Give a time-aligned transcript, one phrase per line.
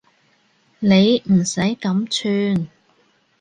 [0.79, 2.67] 你唔使咁串